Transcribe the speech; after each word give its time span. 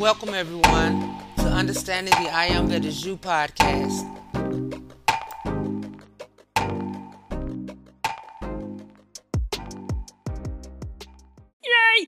welcome 0.00 0.32
everyone 0.32 1.14
to 1.36 1.42
Understanding 1.44 2.14
the 2.24 2.30
I 2.30 2.46
Am 2.46 2.68
That 2.68 2.86
Is 2.86 3.04
You 3.04 3.18
podcast. 3.18 4.00
Yay! 11.62 12.06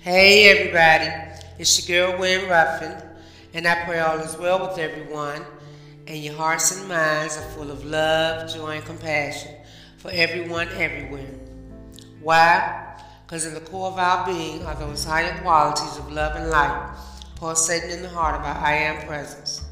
Hey 0.00 0.48
everybody, 0.48 1.10
it's 1.58 1.86
your 1.86 2.08
girl 2.08 2.18
Win 2.18 2.48
Ruffin, 2.48 3.02
and 3.52 3.68
I 3.68 3.84
pray 3.84 4.00
all 4.00 4.18
is 4.20 4.34
well 4.38 4.66
with 4.66 4.78
everyone, 4.78 5.44
and 6.06 6.24
your 6.24 6.36
hearts 6.36 6.74
and 6.74 6.88
minds 6.88 7.36
are 7.36 7.50
full 7.50 7.70
of 7.70 7.84
love, 7.84 8.50
joy, 8.50 8.76
and 8.76 8.84
compassion 8.86 9.56
for 10.04 10.10
everyone 10.10 10.68
everywhere. 10.74 11.32
Why? 12.20 12.94
Because 13.24 13.46
in 13.46 13.54
the 13.54 13.60
core 13.60 13.90
of 13.90 13.96
our 13.96 14.26
being 14.26 14.62
are 14.66 14.74
those 14.74 15.02
higher 15.02 15.40
qualities 15.40 15.96
of 15.96 16.12
love 16.12 16.36
and 16.36 16.50
light 16.50 16.94
pulsating 17.36 17.90
in 17.90 18.02
the 18.02 18.10
heart 18.10 18.34
of 18.34 18.42
our 18.42 18.62
I 18.62 18.74
Am 18.74 19.06
presence. 19.06 19.64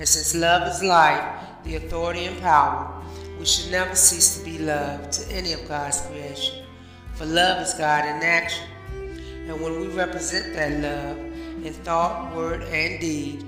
And 0.00 0.08
since 0.08 0.34
love 0.34 0.66
is 0.66 0.82
light, 0.82 1.62
the 1.62 1.76
authority 1.76 2.24
and 2.24 2.36
power, 2.40 3.00
we 3.38 3.46
should 3.46 3.70
never 3.70 3.94
cease 3.94 4.38
to 4.38 4.44
be 4.44 4.58
love 4.58 5.08
to 5.12 5.32
any 5.32 5.52
of 5.52 5.68
God's 5.68 6.00
creation. 6.00 6.64
For 7.14 7.24
love 7.24 7.62
is 7.62 7.72
God 7.74 8.06
in 8.06 8.24
action. 8.24 8.66
And 8.90 9.60
when 9.60 9.80
we 9.80 9.86
represent 9.86 10.52
that 10.54 10.80
love 10.80 11.16
in 11.64 11.72
thought, 11.84 12.34
word, 12.34 12.62
and 12.62 13.00
deed, 13.00 13.44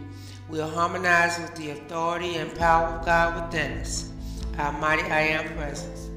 we 0.48 0.60
are 0.60 0.70
harmonized 0.70 1.42
with 1.42 1.56
the 1.56 1.70
authority 1.70 2.36
and 2.36 2.54
power 2.54 2.86
of 2.86 3.04
God 3.04 3.44
within 3.44 3.78
us, 3.78 4.12
our 4.56 4.70
mighty 4.70 5.02
I 5.02 5.20
Am 5.22 5.56
presence. 5.56 6.07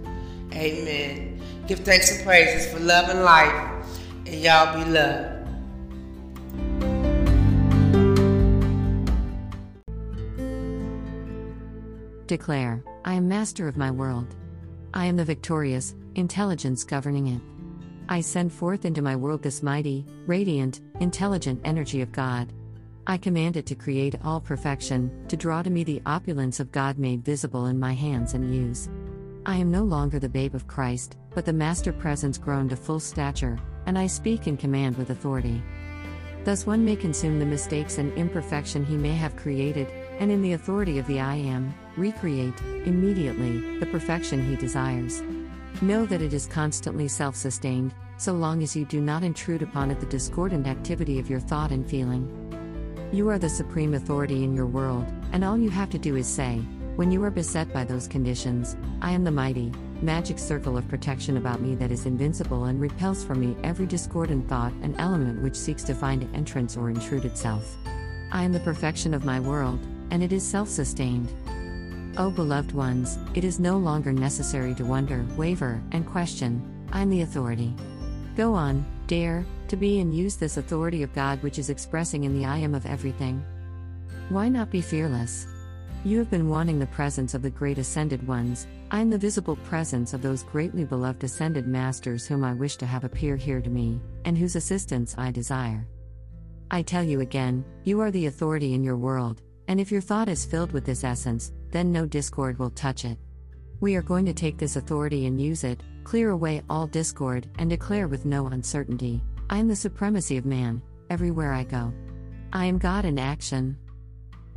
Amen. 0.54 1.42
Give 1.68 1.80
thanks 1.80 2.16
and 2.16 2.26
praises 2.26 2.72
for 2.72 2.80
love 2.80 3.10
and 3.10 3.24
life, 3.24 3.86
and 4.26 4.36
y'all 4.36 4.84
be 4.84 4.90
loved. 4.90 5.42
Declare, 12.28 12.84
I 13.04 13.14
am 13.16 13.28
master 13.28 13.68
of 13.68 13.76
my 13.76 13.92
world. 13.92 14.36
I 14.94 15.06
am 15.06 15.18
the 15.18 15.26
victorious, 15.26 15.96
intelligence 16.16 16.84
governing 16.84 17.28
it. 17.28 17.42
I 18.08 18.22
send 18.22 18.52
forth 18.54 18.86
into 18.86 19.02
my 19.02 19.16
world 19.16 19.42
this 19.42 19.64
mighty, 19.64 20.06
radiant, 20.28 20.82
intelligent 21.00 21.62
energy 21.64 22.02
of 22.02 22.12
God. 22.12 22.52
I 23.08 23.18
command 23.18 23.58
it 23.58 23.66
to 23.68 23.76
create 23.76 24.16
all 24.24 24.40
perfection, 24.40 25.26
to 25.28 25.36
draw 25.36 25.62
to 25.62 25.70
me 25.70 25.84
the 25.84 26.02
opulence 26.06 26.60
of 26.60 26.72
God 26.72 26.98
made 26.98 27.26
visible 27.26 27.66
in 27.66 27.80
my 27.80 27.94
hands 27.94 28.34
and 28.34 28.54
use. 28.54 28.90
I 29.44 29.58
am 29.58 29.72
no 29.72 29.84
longer 29.84 30.20
the 30.20 30.30
babe 30.30 30.54
of 30.54 30.68
Christ, 30.68 31.18
but 31.34 31.46
the 31.46 31.54
master 31.54 31.92
presence 31.92 32.38
grown 32.38 32.70
to 32.70 32.76
full 32.76 33.00
stature, 33.00 33.58
and 33.88 33.98
I 33.98 34.06
speak 34.06 34.46
and 34.46 34.60
command 34.60 34.98
with 34.98 35.10
authority. 35.10 35.64
Thus 36.44 36.68
one 36.68 36.86
may 36.86 36.96
consume 36.96 37.40
the 37.40 37.46
mistakes 37.46 37.98
and 37.98 38.14
imperfection 38.14 38.86
he 38.86 38.96
may 38.96 39.16
have 39.16 39.36
created, 39.36 39.88
and 40.20 40.32
in 40.32 40.44
the 40.44 40.54
authority 40.54 41.00
of 41.00 41.08
the 41.08 41.20
I 41.20 41.36
Am, 41.36 41.74
recreate, 41.98 42.62
immediately, 42.86 43.80
the 43.80 43.88
perfection 43.88 44.48
he 44.48 44.56
desires. 44.56 45.24
Know 45.82 46.06
that 46.06 46.22
it 46.22 46.34
is 46.34 46.46
constantly 46.46 47.08
self 47.08 47.36
sustained, 47.36 47.96
so 48.18 48.34
long 48.34 48.62
as 48.62 48.76
you 48.76 48.86
do 48.86 49.02
not 49.02 49.24
intrude 49.24 49.64
upon 49.64 49.90
it 49.90 50.00
the 50.00 50.06
discordant 50.06 50.68
activity 50.68 51.18
of 51.18 51.32
your 51.32 51.40
thought 51.40 51.72
and 51.72 51.90
feeling. 51.90 52.30
You 53.12 53.28
are 53.30 53.40
the 53.40 53.50
supreme 53.50 53.96
authority 53.96 54.44
in 54.44 54.54
your 54.56 54.68
world, 54.68 55.12
and 55.32 55.44
all 55.44 55.58
you 55.58 55.72
have 55.72 55.90
to 55.90 55.98
do 55.98 56.16
is 56.16 56.28
say, 56.28 56.62
when 57.02 57.10
you 57.10 57.24
are 57.24 57.32
beset 57.32 57.74
by 57.74 57.84
those 57.84 58.08
conditions, 58.08 58.78
I 59.02 59.10
am 59.10 59.24
the 59.24 59.32
mighty, 59.32 59.72
magic 60.04 60.38
circle 60.38 60.78
of 60.78 60.88
protection 60.88 61.38
about 61.38 61.60
me 61.60 61.74
that 61.74 61.92
is 61.92 62.06
invincible 62.06 62.66
and 62.66 62.80
repels 62.80 63.24
from 63.24 63.40
me 63.40 63.58
every 63.64 63.88
discordant 63.88 64.48
thought 64.48 64.72
and 64.84 64.94
element 65.00 65.42
which 65.42 65.56
seeks 65.56 65.82
to 65.86 65.96
find 65.96 66.30
entrance 66.36 66.78
or 66.78 66.92
intrude 66.92 67.26
itself. 67.26 67.76
I 68.32 68.44
am 68.44 68.54
the 68.54 68.60
perfection 68.60 69.16
of 69.16 69.26
my 69.26 69.40
world, 69.40 69.80
and 70.12 70.22
it 70.22 70.32
is 70.32 70.48
self 70.48 70.70
sustained. 70.70 71.34
O 72.20 72.30
beloved 72.30 72.72
ones, 72.72 73.18
it 73.34 73.44
is 73.44 73.60
no 73.60 73.80
longer 73.80 74.14
necessary 74.14 74.76
to 74.76 74.86
wonder, 74.86 75.26
waver, 75.36 75.82
and 75.94 76.06
question. 76.06 76.62
I'm 76.92 77.10
the 77.10 77.22
authority. 77.24 77.74
Go 78.38 78.54
on, 78.54 78.86
dare, 79.08 79.44
to 79.70 79.76
be 79.76 80.02
and 80.02 80.16
use 80.16 80.36
this 80.36 80.58
authority 80.58 81.02
of 81.02 81.16
God 81.16 81.42
which 81.42 81.58
is 81.58 81.72
expressing 81.72 82.26
in 82.26 82.38
the 82.38 82.46
I 82.46 82.60
am 82.60 82.76
of 82.76 82.86
everything. 82.86 83.44
Why 84.30 84.50
not 84.50 84.70
be 84.70 84.82
fearless? 84.82 85.48
You 86.04 86.18
have 86.18 86.32
been 86.32 86.50
wanting 86.50 86.80
the 86.80 86.88
presence 86.88 87.36
of 87.36 87.44
the 87.44 87.52
great 87.52 87.78
ascended 87.78 88.28
ones. 88.28 88.66
I 88.90 89.02
am 89.02 89.12
the 89.12 89.20
visible 89.20 89.56
presence 89.58 90.16
of 90.16 90.24
those 90.24 90.42
greatly 90.42 90.84
beloved 90.84 91.24
ascended 91.24 91.68
masters 91.68 92.26
whom 92.26 92.44
I 92.44 92.54
wish 92.54 92.76
to 92.78 92.88
have 92.88 93.04
appear 93.04 93.36
here 93.36 93.62
to 93.62 93.70
me, 93.70 94.02
and 94.26 94.36
whose 94.36 94.56
assistance 94.56 95.14
I 95.20 95.30
desire. 95.30 95.88
I 96.72 96.82
tell 96.82 97.04
you 97.04 97.20
again, 97.20 97.64
you 97.84 98.00
are 98.00 98.10
the 98.10 98.26
authority 98.26 98.74
in 98.74 98.84
your 98.84 98.98
world, 98.98 99.44
and 99.68 99.80
if 99.80 99.92
your 99.92 100.02
thought 100.02 100.28
is 100.28 100.44
filled 100.44 100.72
with 100.72 100.86
this 100.86 101.04
essence, 101.04 101.52
then 101.70 101.92
no 101.92 102.08
discord 102.08 102.58
will 102.58 102.72
touch 102.72 103.06
it. 103.06 103.20
We 103.80 103.96
are 103.96 104.02
going 104.02 104.26
to 104.26 104.34
take 104.34 104.58
this 104.58 104.78
authority 104.78 105.28
and 105.28 105.40
use 105.40 105.64
it, 105.64 105.84
clear 106.04 106.32
away 106.32 106.64
all 106.68 106.88
discord, 106.88 107.48
and 107.60 107.70
declare 107.70 108.08
with 108.08 108.26
no 108.26 108.48
uncertainty 108.48 109.22
I 109.52 109.60
am 109.60 109.68
the 109.68 109.76
supremacy 109.76 110.38
of 110.38 110.46
man, 110.48 110.82
everywhere 111.12 111.54
I 111.54 111.64
go. 111.64 111.94
I 112.54 112.66
am 112.66 112.80
God 112.80 113.06
in 113.06 113.20
action. 113.20 113.78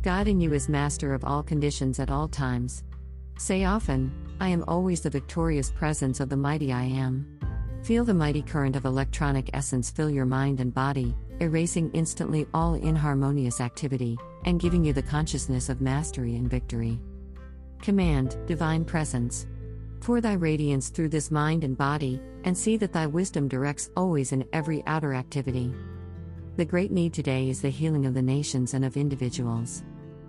God 0.04 0.28
in 0.28 0.38
you 0.38 0.52
is 0.52 0.68
master 0.68 1.14
of 1.14 1.24
all 1.24 1.42
conditions 1.42 1.98
at 1.98 2.10
all 2.10 2.28
times. 2.28 2.84
Say 3.38 3.64
often, 3.64 4.12
I 4.38 4.50
am 4.50 4.62
always 4.68 5.00
the 5.00 5.08
victorious 5.08 5.70
presence 5.70 6.20
of 6.20 6.28
the 6.28 6.36
mighty 6.36 6.74
I 6.74 6.82
am. 6.82 7.26
Feel 7.84 8.04
the 8.04 8.12
mighty 8.12 8.42
current 8.42 8.76
of 8.76 8.84
electronic 8.84 9.48
essence 9.54 9.90
fill 9.90 10.10
your 10.10 10.26
mind 10.26 10.60
and 10.60 10.74
body, 10.74 11.16
erasing 11.40 11.90
instantly 11.94 12.46
all 12.52 12.74
inharmonious 12.74 13.62
activity, 13.62 14.18
and 14.44 14.60
giving 14.60 14.84
you 14.84 14.92
the 14.92 15.02
consciousness 15.02 15.70
of 15.70 15.80
mastery 15.80 16.36
and 16.36 16.50
victory. 16.50 17.00
Command, 17.80 18.36
Divine 18.44 18.84
Presence. 18.84 19.46
Pour 20.00 20.20
thy 20.20 20.34
radiance 20.34 20.90
through 20.90 21.08
this 21.08 21.30
mind 21.30 21.64
and 21.64 21.78
body, 21.78 22.20
and 22.44 22.54
see 22.54 22.76
that 22.76 22.92
thy 22.92 23.06
wisdom 23.06 23.48
directs 23.48 23.88
always 23.96 24.32
in 24.32 24.44
every 24.52 24.82
outer 24.86 25.14
activity. 25.14 25.72
The 26.56 26.66
great 26.66 26.92
need 26.92 27.14
today 27.14 27.48
is 27.48 27.62
the 27.62 27.70
healing 27.70 28.04
of 28.04 28.12
the 28.12 28.20
nations 28.20 28.74
and 28.74 28.84
of 28.84 28.98
individuals. 28.98 29.82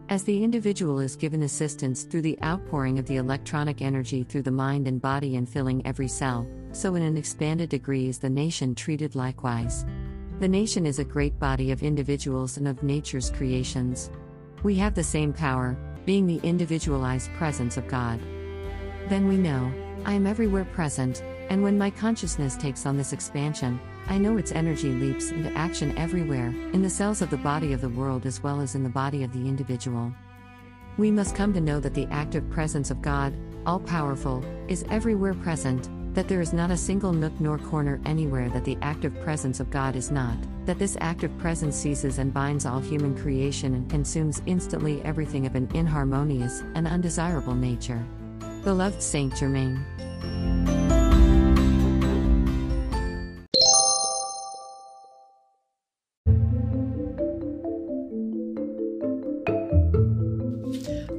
As 0.07 0.23
the 0.23 0.43
individual 0.43 0.99
is 0.99 1.15
given 1.15 1.41
assistance 1.41 2.03
through 2.03 2.21
the 2.21 2.37
outpouring 2.43 2.99
of 2.99 3.07
the 3.07 3.15
electronic 3.15 3.81
energy 3.81 4.23
through 4.23 4.43
the 4.43 4.51
mind 4.51 4.87
and 4.87 5.01
body 5.01 5.35
and 5.35 5.49
filling 5.49 5.83
every 5.83 6.07
cell, 6.07 6.47
so 6.73 6.93
in 6.93 7.01
an 7.01 7.17
expanded 7.17 7.69
degree 7.69 8.07
is 8.07 8.19
the 8.19 8.29
nation 8.29 8.75
treated 8.75 9.15
likewise. 9.15 9.83
The 10.39 10.47
nation 10.47 10.85
is 10.85 10.99
a 10.99 11.03
great 11.03 11.39
body 11.39 11.71
of 11.71 11.81
individuals 11.81 12.57
and 12.57 12.67
of 12.67 12.83
nature's 12.83 13.31
creations. 13.31 14.11
We 14.61 14.75
have 14.75 14.93
the 14.93 15.03
same 15.03 15.33
power, 15.33 15.75
being 16.05 16.27
the 16.27 16.39
individualized 16.43 17.31
presence 17.33 17.75
of 17.75 17.87
God. 17.87 18.19
Then 19.09 19.27
we 19.27 19.37
know, 19.37 19.73
I 20.05 20.13
am 20.13 20.27
everywhere 20.27 20.65
present, 20.65 21.23
and 21.49 21.63
when 21.63 21.79
my 21.79 21.89
consciousness 21.89 22.55
takes 22.55 22.85
on 22.85 22.95
this 22.95 23.11
expansion, 23.11 23.79
I 24.07 24.17
know 24.17 24.37
its 24.37 24.51
energy 24.51 24.91
leaps 24.91 25.31
into 25.31 25.51
action 25.57 25.97
everywhere, 25.97 26.47
in 26.73 26.81
the 26.81 26.89
cells 26.89 27.21
of 27.21 27.29
the 27.29 27.37
body 27.37 27.73
of 27.73 27.81
the 27.81 27.89
world 27.89 28.25
as 28.25 28.41
well 28.43 28.61
as 28.61 28.75
in 28.75 28.83
the 28.83 28.89
body 28.89 29.23
of 29.23 29.33
the 29.33 29.47
individual. 29.47 30.13
We 30.97 31.11
must 31.11 31.35
come 31.35 31.53
to 31.53 31.61
know 31.61 31.79
that 31.79 31.93
the 31.93 32.07
active 32.11 32.49
presence 32.49 32.91
of 32.91 33.01
God, 33.01 33.35
all 33.65 33.79
powerful, 33.79 34.45
is 34.67 34.85
everywhere 34.89 35.33
present, 35.33 35.89
that 36.13 36.29
there 36.29 36.39
is 36.39 36.53
not 36.53 36.71
a 36.71 36.77
single 36.77 37.11
nook 37.11 37.33
nor 37.41 37.57
corner 37.57 37.99
anywhere 38.05 38.49
that 38.49 38.63
the 38.63 38.77
active 38.81 39.19
presence 39.21 39.59
of 39.59 39.69
God 39.69 39.95
is 39.95 40.11
not, 40.11 40.37
that 40.65 40.79
this 40.79 40.95
active 41.01 41.37
presence 41.37 41.75
seizes 41.75 42.19
and 42.19 42.33
binds 42.33 42.65
all 42.65 42.79
human 42.79 43.17
creation 43.17 43.73
and 43.73 43.89
consumes 43.89 44.41
instantly 44.45 45.01
everything 45.03 45.45
of 45.45 45.55
an 45.55 45.67
inharmonious 45.73 46.63
and 46.75 46.87
undesirable 46.87 47.55
nature. 47.55 48.05
Beloved 48.63 49.01
Saint 49.01 49.35
Germain. 49.35 50.84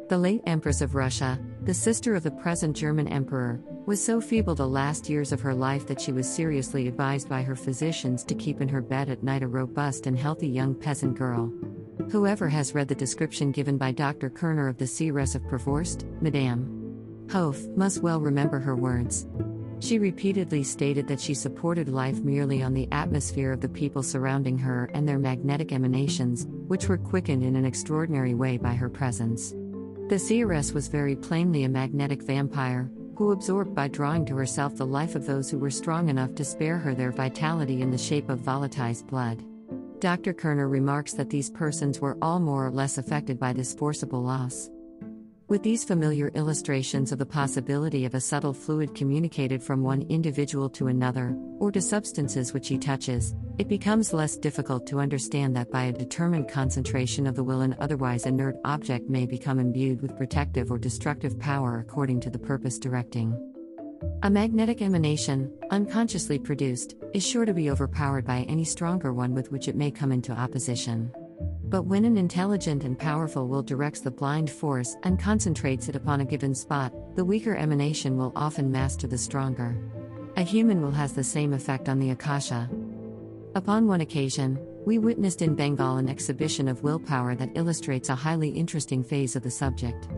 The 0.09 0.19
late 0.19 0.43
Empress 0.47 0.81
of 0.81 0.97
Russia, 0.97 1.39
the 1.63 1.75
sister 1.75 2.17
of 2.17 2.25
the 2.25 2.33
present 2.33 2.77
German 2.77 3.07
Emperor, 3.07 3.61
was 3.87 4.03
so 4.05 4.21
feeble 4.21 4.55
the 4.55 4.67
last 4.67 5.09
years 5.09 5.33
of 5.33 5.41
her 5.41 5.55
life 5.55 5.87
that 5.87 6.01
she 6.01 6.13
was 6.13 6.29
seriously 6.29 6.87
advised 6.87 7.29
by 7.29 7.43
her 7.43 7.57
physicians 7.57 8.23
to 8.25 8.35
keep 8.35 8.61
in 8.61 8.69
her 8.69 8.83
bed 8.83 9.09
at 9.09 9.23
night 9.23 9.43
a 9.43 9.49
robust 9.49 10.07
and 10.07 10.19
healthy 10.19 10.49
young 10.49 10.75
peasant 10.75 11.17
girl. 11.17 11.53
Whoever 12.11 12.49
has 12.49 12.75
read 12.75 12.89
the 12.89 12.95
description 12.95 13.53
given 13.53 13.79
by 13.79 13.93
Dr. 13.93 14.31
Kerner 14.31 14.69
of 14.69 14.79
the 14.79 14.87
Seeress 14.87 15.35
of 15.35 15.43
Prevorst, 15.43 16.05
Madame 16.21 17.27
Hauffe, 17.29 17.69
must 17.77 18.03
well 18.03 18.21
remember 18.21 18.59
her 18.59 18.77
words. 18.77 19.27
She 19.81 19.99
repeatedly 19.99 20.63
stated 20.63 21.09
that 21.09 21.21
she 21.21 21.33
supported 21.33 21.89
life 21.89 22.21
merely 22.21 22.63
on 22.63 22.75
the 22.75 22.89
atmosphere 22.93 23.53
of 23.53 23.61
the 23.61 23.69
people 23.69 24.03
surrounding 24.03 24.59
her 24.59 24.91
and 24.93 25.09
their 25.09 25.19
magnetic 25.19 25.73
emanations, 25.73 26.47
which 26.69 26.89
were 26.89 26.99
quickened 26.99 27.43
in 27.43 27.57
an 27.57 27.65
extraordinary 27.65 28.35
way 28.35 28.59
by 28.59 28.75
her 28.75 28.91
presence. 28.91 29.55
The 30.09 30.19
seeress 30.19 30.73
was 30.73 30.89
very 30.89 31.17
plainly 31.17 31.65
a 31.65 31.69
magnetic 31.69 32.23
vampire, 32.23 32.91
who 33.17 33.33
absorbed 33.33 33.75
by 33.75 33.89
drawing 33.89 34.25
to 34.27 34.37
herself 34.37 34.77
the 34.77 34.87
life 34.87 35.15
of 35.15 35.27
those 35.27 35.51
who 35.51 35.59
were 35.59 35.71
strong 35.71 36.09
enough 36.09 36.35
to 36.35 36.45
spare 36.45 36.79
her 36.79 36.95
their 36.95 37.13
vitality 37.13 37.83
in 37.83 37.91
the 37.91 37.99
shape 37.99 38.29
of 38.29 38.41
volatilized 38.41 39.07
blood. 39.07 39.45
Dr. 40.01 40.33
Kerner 40.33 40.69
remarks 40.69 41.13
that 41.13 41.29
these 41.29 41.51
persons 41.51 42.01
were 42.01 42.17
all 42.23 42.41
more 42.41 42.67
or 42.67 42.71
less 42.71 42.97
affected 42.97 43.39
by 43.39 43.53
this 43.53 43.75
forcible 43.75 44.23
loss. 44.23 44.71
With 45.51 45.65
these 45.65 45.83
familiar 45.83 46.29
illustrations 46.37 47.11
of 47.11 47.19
the 47.19 47.27
possibility 47.27 48.05
of 48.05 48.15
a 48.15 48.21
subtle 48.21 48.55
fluid 48.55 48.95
communicated 48.95 49.61
from 49.61 49.83
one 49.83 50.03
individual 50.03 50.71
to 50.71 50.87
another, 50.87 51.37
or 51.59 51.73
to 51.73 51.83
substances 51.83 52.55
which 52.55 52.69
he 52.69 52.79
touches, 52.79 53.35
it 53.59 53.67
becomes 53.67 54.13
less 54.13 54.37
difficult 54.37 54.87
to 54.87 55.01
understand 55.01 55.57
that 55.57 55.73
by 55.73 55.87
a 55.87 55.93
determined 55.93 56.49
concentration 56.49 57.27
of 57.27 57.35
the 57.35 57.43
will 57.43 57.63
an 57.63 57.75
otherwise 57.81 58.27
inert 58.27 58.55
object 58.65 59.11
may 59.11 59.27
become 59.27 59.59
imbued 59.59 60.01
with 60.03 60.17
protective 60.17 60.71
or 60.71 60.79
destructive 60.79 61.37
power 61.41 61.81
according 61.81 62.21
to 62.21 62.31
the 62.31 62.39
purpose 62.39 62.79
directing. 62.79 63.35
A 64.23 64.31
magnetic 64.31 64.81
emanation, 64.81 65.53
unconsciously 65.73 66.39
produced, 66.39 66.95
is 67.13 67.27
sure 67.27 67.45
to 67.45 67.53
be 67.53 67.73
overpowered 67.73 68.25
by 68.25 68.43
any 68.43 68.65
stronger 68.65 69.13
one 69.13 69.35
with 69.35 69.51
which 69.51 69.67
it 69.67 69.75
may 69.75 69.91
come 69.91 70.13
into 70.13 70.31
opposition. 70.31 71.11
But 71.71 71.87
when 71.87 72.05
an 72.05 72.19
intelligent 72.19 72.83
and 72.83 72.99
powerful 72.99 73.47
will 73.47 73.63
directs 73.63 74.01
the 74.01 74.11
blind 74.11 74.51
force 74.51 74.97
and 75.05 75.21
concentrates 75.21 75.89
it 75.89 75.95
upon 75.95 76.21
a 76.21 76.25
given 76.25 76.53
spot, 76.53 76.93
the 77.15 77.25
weaker 77.25 77.55
emanation 77.55 78.17
will 78.17 78.33
often 78.35 78.73
master 78.73 79.07
the 79.07 79.17
stronger. 79.17 79.79
A 80.37 80.43
human 80.43 80.83
will 80.83 80.91
has 80.91 81.13
the 81.13 81.23
same 81.23 81.53
effect 81.53 81.89
on 81.89 82.01
the 82.01 82.11
Akasha. 82.11 82.69
Upon 83.55 83.87
one 83.87 84.01
occasion, 84.01 84.59
we 84.85 84.99
witnessed 84.99 85.43
in 85.43 85.55
Bengal 85.55 85.99
an 85.99 86.09
exhibition 86.09 86.67
of 86.67 86.83
willpower 86.83 87.37
that 87.37 87.53
illustrates 87.55 88.09
a 88.09 88.17
highly 88.17 88.49
interesting 88.49 89.05
phase 89.05 89.37
of 89.37 89.45
the 89.45 89.51
subject. 89.51 90.09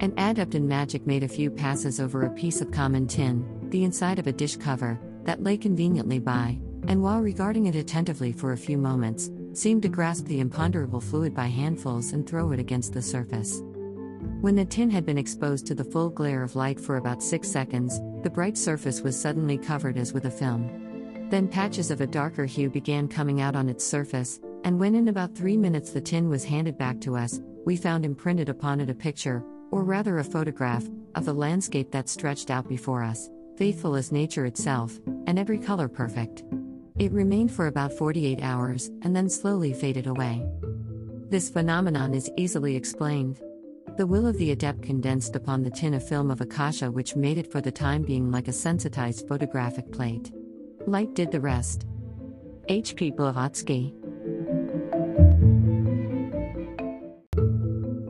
An 0.00 0.12
adept 0.18 0.56
in 0.56 0.66
magic 0.66 1.06
made 1.06 1.22
a 1.22 1.28
few 1.28 1.52
passes 1.52 2.00
over 2.00 2.22
a 2.22 2.30
piece 2.30 2.60
of 2.60 2.72
common 2.72 3.06
tin, 3.06 3.46
the 3.70 3.84
inside 3.84 4.18
of 4.18 4.26
a 4.26 4.32
dish 4.32 4.56
cover, 4.56 4.98
that 5.22 5.44
lay 5.44 5.56
conveniently 5.56 6.18
by, 6.18 6.58
and 6.88 7.00
while 7.00 7.20
regarding 7.20 7.66
it 7.66 7.76
attentively 7.76 8.32
for 8.32 8.52
a 8.52 8.58
few 8.58 8.76
moments, 8.76 9.30
seemed 9.56 9.82
to 9.82 9.88
grasp 9.88 10.26
the 10.26 10.40
imponderable 10.40 11.00
fluid 11.00 11.34
by 11.34 11.46
handfuls 11.46 12.12
and 12.12 12.26
throw 12.26 12.52
it 12.52 12.60
against 12.60 12.92
the 12.92 13.02
surface. 13.02 13.62
When 14.40 14.54
the 14.54 14.64
tin 14.64 14.90
had 14.90 15.06
been 15.06 15.18
exposed 15.18 15.66
to 15.66 15.74
the 15.74 15.84
full 15.84 16.10
glare 16.10 16.42
of 16.42 16.56
light 16.56 16.78
for 16.78 16.96
about 16.96 17.22
six 17.22 17.48
seconds, 17.48 18.00
the 18.22 18.30
bright 18.30 18.58
surface 18.58 19.00
was 19.00 19.18
suddenly 19.18 19.56
covered 19.56 19.96
as 19.96 20.12
with 20.12 20.26
a 20.26 20.30
film. 20.30 21.28
Then 21.30 21.48
patches 21.48 21.90
of 21.90 22.00
a 22.00 22.06
darker 22.06 22.44
hue 22.44 22.68
began 22.68 23.08
coming 23.08 23.40
out 23.40 23.56
on 23.56 23.68
its 23.68 23.84
surface, 23.84 24.40
and 24.64 24.78
when 24.78 24.94
in 24.94 25.08
about 25.08 25.34
three 25.34 25.56
minutes 25.56 25.90
the 25.90 26.00
tin 26.00 26.28
was 26.28 26.44
handed 26.44 26.76
back 26.76 27.00
to 27.00 27.16
us, 27.16 27.40
we 27.64 27.76
found 27.76 28.04
imprinted 28.04 28.48
upon 28.48 28.80
it 28.80 28.90
a 28.90 28.94
picture, 28.94 29.42
or 29.70 29.82
rather 29.82 30.18
a 30.18 30.24
photograph, 30.24 30.84
of 31.14 31.24
the 31.24 31.32
landscape 31.32 31.90
that 31.90 32.08
stretched 32.08 32.50
out 32.50 32.68
before 32.68 33.02
us, 33.02 33.30
faithful 33.56 33.96
as 33.96 34.12
nature 34.12 34.44
itself, 34.44 35.00
and 35.26 35.38
every 35.38 35.58
color 35.58 35.88
perfect. 35.88 36.44
It 36.98 37.12
remained 37.12 37.52
for 37.52 37.66
about 37.66 37.92
48 37.92 38.40
hours 38.42 38.90
and 39.02 39.14
then 39.14 39.28
slowly 39.28 39.74
faded 39.74 40.06
away. 40.06 40.42
This 41.28 41.50
phenomenon 41.50 42.14
is 42.14 42.30
easily 42.38 42.74
explained. 42.74 43.40
The 43.98 44.06
will 44.06 44.26
of 44.26 44.38
the 44.38 44.50
adept 44.50 44.82
condensed 44.82 45.36
upon 45.36 45.62
the 45.62 45.70
tin 45.70 45.94
a 45.94 46.00
film 46.00 46.30
of 46.30 46.40
Akasha 46.40 46.90
which 46.90 47.14
made 47.14 47.36
it 47.36 47.52
for 47.52 47.60
the 47.60 47.70
time 47.70 48.02
being 48.02 48.30
like 48.30 48.48
a 48.48 48.52
sensitized 48.52 49.28
photographic 49.28 49.92
plate. 49.92 50.32
Light 50.86 51.14
did 51.14 51.32
the 51.32 51.40
rest. 51.40 51.86
H.P. 52.68 53.10
Blavatsky 53.10 53.94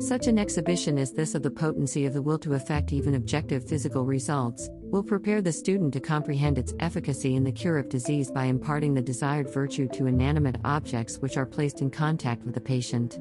Such 0.07 0.29
an 0.29 0.39
exhibition 0.39 0.99
as 0.99 1.11
this 1.11 1.35
of 1.35 1.43
the 1.43 1.51
potency 1.51 2.07
of 2.07 2.15
the 2.15 2.23
will 2.23 2.39
to 2.39 2.55
affect 2.55 2.93
even 2.93 3.17
objective 3.17 3.69
physical 3.69 4.05
results 4.05 4.71
will 4.73 5.03
prepare 5.03 5.43
the 5.43 5.51
student 5.51 5.93
to 5.95 6.01
comprehend 6.01 6.59
its 6.59 6.73
efficacy 6.79 7.35
in 7.35 7.43
the 7.43 7.51
cure 7.51 7.77
of 7.77 7.89
disease 7.89 8.31
by 8.31 8.45
imparting 8.45 8.95
the 8.95 9.03
desired 9.03 9.53
virtue 9.53 9.89
to 9.95 10.07
inanimate 10.07 10.59
objects 10.65 11.19
which 11.19 11.37
are 11.37 11.45
placed 11.45 11.81
in 11.81 11.91
contact 11.91 12.45
with 12.45 12.55
the 12.55 12.61
patient. 12.61 13.19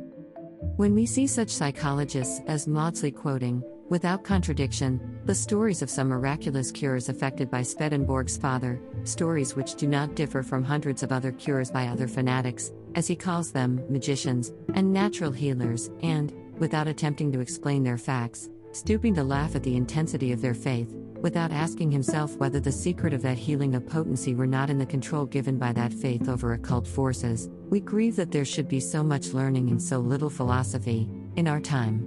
When 0.76 0.94
we 0.94 1.08
see 1.08 1.26
such 1.26 1.50
psychologists 1.50 2.42
as 2.46 2.68
Maudsley 2.68 3.10
quoting, 3.10 3.64
without 3.90 4.24
contradiction, 4.24 5.02
the 5.26 5.34
stories 5.34 5.81
of 5.81 5.90
some 5.90 6.10
miraculous 6.10 6.72
cures 6.72 7.10
effected 7.10 7.50
by 7.50 7.64
Swedenborg's 7.64 8.38
father, 8.38 8.80
stories 9.06 9.56
which 9.56 9.74
do 9.74 9.88
not 9.88 10.14
differ 10.14 10.44
from 10.44 10.64
hundreds 10.64 11.02
of 11.02 11.12
other 11.12 11.31
cures 11.31 11.72
by 11.72 11.88
other 11.88 12.08
fanatics, 12.08 12.72
as 12.94 13.08
he 13.08 13.16
calls 13.16 13.52
them, 13.52 13.84
magicians, 13.90 14.54
and 14.76 14.94
natural 14.94 15.31
healers, 15.31 15.90
and, 16.04 16.31
without 16.57 16.88
attempting 16.88 17.31
to 17.31 17.40
explain 17.40 17.84
their 17.84 17.98
facts, 17.98 18.50
stooping 18.72 19.13
to 19.16 19.24
laugh 19.24 19.56
at 19.56 19.63
the 19.63 19.75
intensity 19.75 20.31
of 20.31 20.42
their 20.42 20.54
faith, 20.54 20.94
without 21.22 21.52
asking 21.52 21.92
himself 21.92 22.36
whether 22.38 22.60
the 22.60 22.72
secret 22.72 23.13
of 23.13 23.22
that 23.22 23.38
healing 23.38 23.74
of 23.74 23.88
potency 23.88 24.36
were 24.36 24.46
not 24.46 24.69
in 24.69 24.78
the 24.78 24.86
control 24.86 25.25
given 25.25 25.57
by 25.57 25.74
that 25.74 25.94
faith 25.94 26.30
over 26.30 26.54
occult 26.54 26.88
forces, 26.88 27.50
we 27.69 27.80
grieve 27.80 28.16
that 28.16 28.31
there 28.31 28.46
should 28.46 28.68
be 28.68 28.80
so 28.80 29.04
much 29.04 29.34
learning 29.34 29.69
and 29.69 29.81
so 29.81 30.00
little 30.00 30.30
philosophy, 30.30 31.10
in 31.36 31.48
our 31.48 31.60
time. 31.60 32.06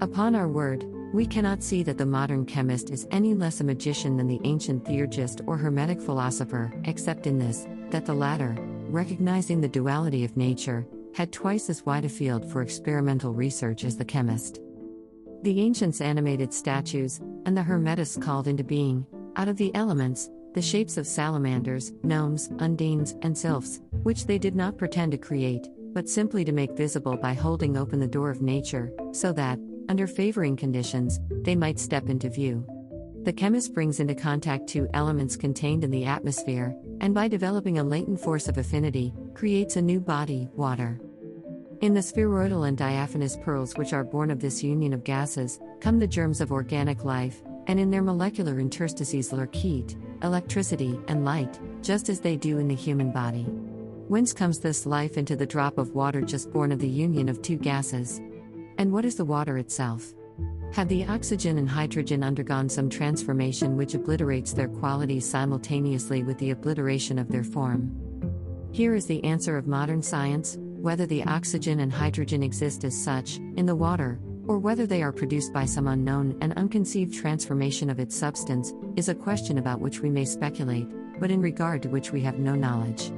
Upon 0.00 0.34
our 0.34 0.48
word, 0.48 0.84
we 1.14 1.24
cannot 1.24 1.62
see 1.62 1.82
that 1.84 1.96
the 1.96 2.04
modern 2.04 2.44
chemist 2.44 2.90
is 2.90 3.06
any 3.10 3.32
less 3.32 3.60
a 3.60 3.64
magician 3.64 4.16
than 4.16 4.26
the 4.26 4.40
ancient 4.44 4.84
theurgist 4.84 5.40
or 5.46 5.56
hermetic 5.56 6.00
philosopher, 6.00 6.72
except 6.84 7.26
in 7.26 7.38
this, 7.38 7.66
that 7.90 8.04
the 8.04 8.12
latter, 8.12 8.54
recognizing 8.88 9.60
the 9.60 9.68
duality 9.68 10.24
of 10.24 10.36
nature, 10.36 10.86
had 11.16 11.32
twice 11.32 11.70
as 11.70 11.86
wide 11.86 12.04
a 12.04 12.08
field 12.10 12.50
for 12.52 12.60
experimental 12.60 13.32
research 13.32 13.84
as 13.84 13.96
the 13.96 14.04
chemist. 14.04 14.60
The 15.44 15.60
ancients 15.60 16.02
animated 16.02 16.52
statues, 16.52 17.20
and 17.46 17.56
the 17.56 17.62
Hermetists 17.62 18.20
called 18.20 18.46
into 18.46 18.62
being, 18.62 19.06
out 19.36 19.48
of 19.48 19.56
the 19.56 19.74
elements, 19.74 20.28
the 20.52 20.60
shapes 20.60 20.98
of 20.98 21.06
salamanders, 21.06 21.94
gnomes, 22.02 22.48
undines, 22.58 23.14
and 23.22 23.36
sylphs, 23.36 23.80
which 24.02 24.26
they 24.26 24.36
did 24.36 24.54
not 24.54 24.76
pretend 24.76 25.12
to 25.12 25.18
create, 25.18 25.66
but 25.94 26.06
simply 26.06 26.44
to 26.44 26.52
make 26.52 26.76
visible 26.76 27.16
by 27.16 27.32
holding 27.32 27.78
open 27.78 27.98
the 27.98 28.06
door 28.06 28.28
of 28.30 28.42
nature, 28.42 28.92
so 29.12 29.32
that, 29.32 29.58
under 29.88 30.06
favoring 30.06 30.54
conditions, 30.54 31.18
they 31.30 31.56
might 31.56 31.78
step 31.78 32.10
into 32.10 32.28
view. 32.28 32.66
The 33.22 33.32
chemist 33.32 33.72
brings 33.72 34.00
into 34.00 34.14
contact 34.14 34.66
two 34.66 34.86
elements 34.92 35.34
contained 35.34 35.82
in 35.82 35.90
the 35.90 36.04
atmosphere, 36.04 36.76
and 37.00 37.14
by 37.14 37.26
developing 37.26 37.78
a 37.78 37.84
latent 37.84 38.20
force 38.20 38.48
of 38.48 38.58
affinity, 38.58 39.14
creates 39.34 39.76
a 39.76 39.82
new 39.82 40.00
body, 40.00 40.48
water. 40.54 41.00
In 41.82 41.92
the 41.92 42.00
spheroidal 42.00 42.64
and 42.64 42.76
diaphanous 42.76 43.36
pearls, 43.36 43.74
which 43.76 43.92
are 43.92 44.02
born 44.02 44.30
of 44.30 44.40
this 44.40 44.62
union 44.62 44.94
of 44.94 45.04
gases, 45.04 45.60
come 45.80 45.98
the 45.98 46.06
germs 46.06 46.40
of 46.40 46.50
organic 46.50 47.04
life, 47.04 47.42
and 47.66 47.78
in 47.78 47.90
their 47.90 48.02
molecular 48.02 48.58
interstices 48.58 49.30
lurk 49.30 49.54
heat, 49.54 49.94
electricity, 50.22 50.98
and 51.08 51.26
light, 51.26 51.60
just 51.82 52.08
as 52.08 52.20
they 52.20 52.34
do 52.34 52.58
in 52.58 52.66
the 52.66 52.74
human 52.74 53.12
body. 53.12 53.42
Whence 54.08 54.32
comes 54.32 54.58
this 54.58 54.86
life 54.86 55.18
into 55.18 55.36
the 55.36 55.44
drop 55.44 55.76
of 55.76 55.94
water 55.94 56.22
just 56.22 56.50
born 56.50 56.72
of 56.72 56.78
the 56.78 56.88
union 56.88 57.28
of 57.28 57.42
two 57.42 57.56
gases? 57.56 58.22
And 58.78 58.90
what 58.90 59.04
is 59.04 59.16
the 59.16 59.26
water 59.26 59.58
itself? 59.58 60.14
Have 60.72 60.88
the 60.88 61.04
oxygen 61.06 61.58
and 61.58 61.68
hydrogen 61.68 62.24
undergone 62.24 62.70
some 62.70 62.88
transformation 62.88 63.76
which 63.76 63.92
obliterates 63.92 64.54
their 64.54 64.68
qualities 64.68 65.28
simultaneously 65.28 66.22
with 66.22 66.38
the 66.38 66.52
obliteration 66.52 67.18
of 67.18 67.28
their 67.28 67.44
form? 67.44 67.94
Here 68.72 68.94
is 68.94 69.06
the 69.06 69.22
answer 69.24 69.58
of 69.58 69.66
modern 69.66 70.02
science 70.02 70.56
whether 70.86 71.04
the 71.04 71.24
oxygen 71.24 71.80
and 71.80 71.92
hydrogen 71.92 72.44
exist 72.44 72.84
as 72.84 72.96
such, 72.96 73.38
in 73.56 73.66
the 73.66 73.74
water, 73.74 74.20
or 74.46 74.56
whether 74.56 74.86
they 74.86 75.02
are 75.02 75.10
produced 75.10 75.52
by 75.52 75.64
some 75.64 75.88
unknown 75.88 76.38
and 76.40 76.52
unconceived 76.52 77.12
transformation 77.12 77.90
of 77.90 77.98
its 77.98 78.14
substance, 78.14 78.72
is 78.94 79.08
a 79.08 79.14
question 79.14 79.58
about 79.58 79.80
which 79.80 79.98
we 79.98 80.08
may 80.08 80.24
speculate, 80.24 80.86
but 81.18 81.28
in 81.28 81.40
regard 81.40 81.82
to 81.82 81.88
which 81.88 82.12
we 82.12 82.20
have 82.20 82.38
no 82.38 82.54
knowledge. 82.54 83.10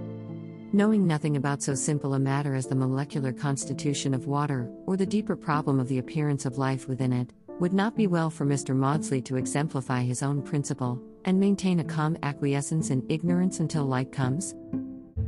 Knowing 0.73 1.07
nothing 1.07 1.37
about 1.37 1.63
so 1.63 1.75
simple 1.75 2.15
a 2.15 2.19
matter 2.19 2.55
as 2.55 2.67
the 2.67 2.75
molecular 2.75 3.35
constitution 3.35 4.15
of 4.15 4.27
water, 4.27 4.71
or 4.87 4.97
the 4.97 5.05
deeper 5.05 5.37
problem 5.37 5.79
of 5.79 5.89
the 5.89 5.99
appearance 5.99 6.47
of 6.47 6.57
life 6.57 6.89
within 6.89 7.13
it, 7.13 7.35
would 7.61 7.75
not 7.75 7.95
be 7.95 8.07
well 8.07 8.31
for 8.31 8.47
Mr. 8.47 8.75
Maudsley 8.75 9.21
to 9.21 9.37
exemplify 9.37 10.01
his 10.01 10.23
own 10.23 10.41
principle, 10.41 10.99
and 11.27 11.39
maintain 11.39 11.81
a 11.81 11.85
calm 11.85 12.17
acquiescence 12.23 12.89
in 12.89 13.05
ignorance 13.11 13.61
until 13.61 13.85
light 13.85 14.11
comes? 14.11 14.55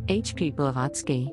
H. 0.09 0.35
P. 0.35 0.51
Blavatsky 0.51 1.31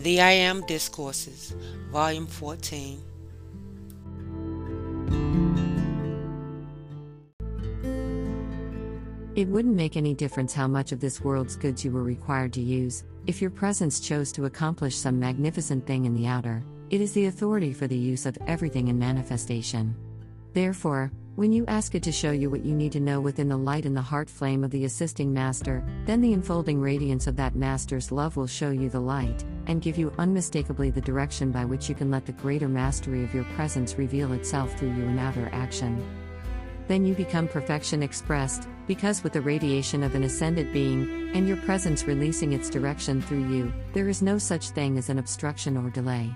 The 0.00 0.18
I 0.22 0.30
Am 0.30 0.62
Discourses, 0.62 1.54
Volume 1.92 2.26
14. 2.26 3.02
It 9.36 9.46
wouldn't 9.46 9.76
make 9.76 9.98
any 9.98 10.14
difference 10.14 10.54
how 10.54 10.66
much 10.66 10.92
of 10.92 11.00
this 11.00 11.20
world's 11.20 11.54
goods 11.54 11.84
you 11.84 11.90
were 11.90 12.02
required 12.02 12.54
to 12.54 12.62
use, 12.62 13.04
if 13.26 13.42
your 13.42 13.50
presence 13.50 14.00
chose 14.00 14.32
to 14.32 14.46
accomplish 14.46 14.96
some 14.96 15.20
magnificent 15.20 15.86
thing 15.86 16.06
in 16.06 16.14
the 16.14 16.26
outer. 16.26 16.64
It 16.88 17.02
is 17.02 17.12
the 17.12 17.26
authority 17.26 17.74
for 17.74 17.86
the 17.86 17.94
use 17.94 18.24
of 18.24 18.38
everything 18.46 18.88
in 18.88 18.98
manifestation. 18.98 19.94
Therefore, 20.54 21.12
when 21.36 21.52
you 21.52 21.64
ask 21.66 21.94
it 21.94 22.02
to 22.02 22.12
show 22.12 22.32
you 22.32 22.50
what 22.50 22.64
you 22.64 22.74
need 22.74 22.92
to 22.92 23.00
know 23.00 23.20
within 23.20 23.48
the 23.48 23.56
light 23.56 23.86
and 23.86 23.96
the 23.96 24.02
heart 24.02 24.28
flame 24.28 24.64
of 24.64 24.70
the 24.70 24.84
assisting 24.84 25.32
Master, 25.32 25.84
then 26.04 26.20
the 26.20 26.32
enfolding 26.32 26.80
radiance 26.80 27.26
of 27.26 27.36
that 27.36 27.54
Master's 27.54 28.10
love 28.10 28.36
will 28.36 28.46
show 28.46 28.70
you 28.70 28.90
the 28.90 29.00
light, 29.00 29.44
and 29.66 29.80
give 29.80 29.96
you 29.96 30.12
unmistakably 30.18 30.90
the 30.90 31.00
direction 31.00 31.50
by 31.50 31.64
which 31.64 31.88
you 31.88 31.94
can 31.94 32.10
let 32.10 32.26
the 32.26 32.32
greater 32.32 32.68
mastery 32.68 33.24
of 33.24 33.32
your 33.32 33.44
presence 33.54 33.96
reveal 33.96 34.32
itself 34.32 34.76
through 34.78 34.92
you 34.92 35.04
in 35.04 35.18
outer 35.18 35.48
action. 35.52 36.04
Then 36.88 37.06
you 37.06 37.14
become 37.14 37.46
perfection 37.46 38.02
expressed, 38.02 38.68
because 38.88 39.22
with 39.22 39.32
the 39.32 39.40
radiation 39.40 40.02
of 40.02 40.16
an 40.16 40.24
ascended 40.24 40.72
being, 40.72 41.30
and 41.34 41.46
your 41.46 41.58
presence 41.58 42.04
releasing 42.04 42.52
its 42.52 42.68
direction 42.68 43.22
through 43.22 43.48
you, 43.48 43.72
there 43.92 44.08
is 44.08 44.20
no 44.20 44.36
such 44.36 44.70
thing 44.70 44.98
as 44.98 45.08
an 45.08 45.18
obstruction 45.20 45.76
or 45.76 45.88
delay. 45.90 46.34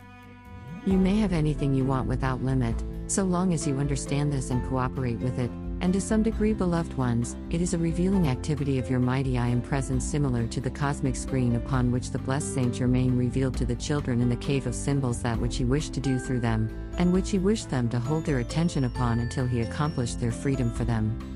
You 0.86 0.98
may 0.98 1.16
have 1.16 1.32
anything 1.32 1.72
you 1.72 1.86
want 1.86 2.06
without 2.06 2.44
limit, 2.44 2.74
so 3.06 3.24
long 3.24 3.54
as 3.54 3.66
you 3.66 3.78
understand 3.78 4.30
this 4.30 4.50
and 4.50 4.62
cooperate 4.68 5.18
with 5.18 5.38
it, 5.38 5.50
and 5.80 5.94
to 5.94 6.00
some 6.00 6.22
degree, 6.22 6.52
beloved 6.52 6.92
ones, 6.98 7.36
it 7.48 7.62
is 7.62 7.72
a 7.72 7.78
revealing 7.78 8.28
activity 8.28 8.78
of 8.78 8.90
your 8.90 9.00
mighty 9.00 9.38
I 9.38 9.46
am 9.46 9.62
presence 9.62 10.04
similar 10.04 10.46
to 10.46 10.60
the 10.60 10.70
cosmic 10.70 11.16
screen 11.16 11.56
upon 11.56 11.90
which 11.90 12.10
the 12.10 12.18
blessed 12.18 12.52
Saint 12.52 12.74
Germain 12.74 13.16
revealed 13.16 13.56
to 13.56 13.64
the 13.64 13.74
children 13.76 14.20
in 14.20 14.28
the 14.28 14.36
cave 14.36 14.66
of 14.66 14.74
symbols 14.74 15.22
that 15.22 15.40
which 15.40 15.56
he 15.56 15.64
wished 15.64 15.94
to 15.94 16.00
do 16.00 16.18
through 16.18 16.40
them, 16.40 16.68
and 16.98 17.10
which 17.14 17.30
he 17.30 17.38
wished 17.38 17.70
them 17.70 17.88
to 17.88 17.98
hold 17.98 18.26
their 18.26 18.40
attention 18.40 18.84
upon 18.84 19.20
until 19.20 19.46
he 19.46 19.62
accomplished 19.62 20.20
their 20.20 20.32
freedom 20.32 20.70
for 20.70 20.84
them. 20.84 21.33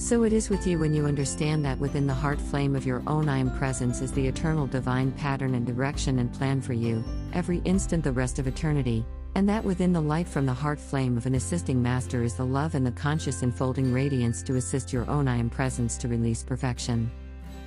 So 0.00 0.22
it 0.22 0.32
is 0.32 0.48
with 0.48 0.66
you 0.66 0.78
when 0.78 0.94
you 0.94 1.04
understand 1.04 1.62
that 1.66 1.78
within 1.78 2.06
the 2.06 2.14
heart 2.14 2.40
flame 2.40 2.74
of 2.74 2.86
your 2.86 3.02
own 3.06 3.28
I 3.28 3.36
am 3.36 3.54
presence 3.58 4.00
is 4.00 4.10
the 4.10 4.26
eternal 4.26 4.66
divine 4.66 5.12
pattern 5.12 5.54
and 5.54 5.66
direction 5.66 6.20
and 6.20 6.32
plan 6.32 6.62
for 6.62 6.72
you, 6.72 7.04
every 7.34 7.58
instant 7.66 8.02
the 8.02 8.10
rest 8.10 8.38
of 8.38 8.46
eternity, 8.46 9.04
and 9.34 9.46
that 9.50 9.62
within 9.62 9.92
the 9.92 10.00
light 10.00 10.26
from 10.26 10.46
the 10.46 10.54
heart 10.54 10.80
flame 10.80 11.18
of 11.18 11.26
an 11.26 11.34
assisting 11.34 11.82
master 11.82 12.22
is 12.22 12.34
the 12.34 12.46
love 12.46 12.74
and 12.74 12.84
the 12.84 12.90
conscious 12.92 13.42
enfolding 13.42 13.92
radiance 13.92 14.42
to 14.44 14.56
assist 14.56 14.90
your 14.90 15.08
own 15.08 15.28
I 15.28 15.36
am 15.36 15.50
presence 15.50 15.98
to 15.98 16.08
release 16.08 16.42
perfection. 16.42 17.10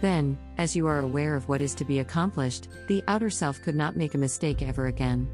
Then, 0.01 0.35
as 0.57 0.75
you 0.75 0.87
are 0.87 0.99
aware 0.99 1.35
of 1.35 1.47
what 1.47 1.61
is 1.61 1.75
to 1.75 1.85
be 1.85 1.99
accomplished, 1.99 2.67
the 2.87 3.03
outer 3.07 3.29
self 3.29 3.61
could 3.61 3.75
not 3.75 3.95
make 3.95 4.15
a 4.15 4.17
mistake 4.17 4.63
ever 4.63 4.87
again. 4.87 5.29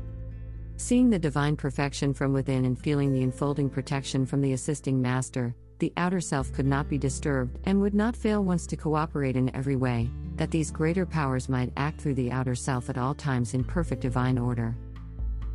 Seeing 0.75 1.09
the 1.09 1.17
divine 1.17 1.55
perfection 1.55 2.13
from 2.13 2.33
within 2.33 2.65
and 2.65 2.77
feeling 2.77 3.13
the 3.13 3.23
enfolding 3.23 3.69
protection 3.69 4.25
from 4.25 4.41
the 4.41 4.51
assisting 4.51 5.01
master, 5.01 5.55
the 5.79 5.93
outer 5.97 6.21
self 6.21 6.51
could 6.53 6.65
not 6.65 6.87
be 6.87 6.97
disturbed 6.97 7.57
and 7.65 7.81
would 7.81 7.93
not 7.93 8.15
fail 8.15 8.43
once 8.43 8.67
to 8.67 8.77
cooperate 8.77 9.35
in 9.35 9.53
every 9.55 9.75
way, 9.75 10.09
that 10.35 10.51
these 10.51 10.71
greater 10.71 11.05
powers 11.05 11.49
might 11.49 11.73
act 11.77 11.99
through 11.99 12.15
the 12.15 12.31
outer 12.31 12.55
self 12.55 12.89
at 12.89 12.97
all 12.97 13.15
times 13.15 13.53
in 13.53 13.63
perfect 13.63 14.01
divine 14.01 14.37
order. 14.37 14.75